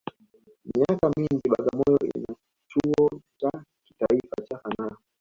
Miaka 0.77 1.05
mingi 1.17 1.45
Bagamoyo 1.51 1.99
ina 2.15 2.31
chuo 2.69 3.09
cha 3.39 3.63
kitaifa 3.83 4.35
cha 4.49 4.57
Sanaa 4.63 4.97